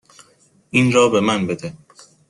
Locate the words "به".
1.09-1.19